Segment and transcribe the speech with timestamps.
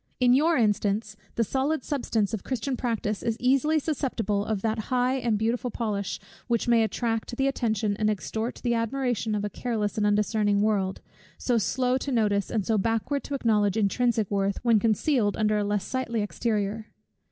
[0.19, 5.17] In your instance, the solid substance of Christian practice is easily susceptible of that high
[5.17, 9.99] and beautiful polish, which may attract the attention, and extort the admiration of a careless
[9.99, 11.01] and undiscerning world,
[11.37, 15.63] so slow to notice, and so backward to acknowledge, intrinsic worth, when concealed under a
[15.63, 16.87] less sightly exterior.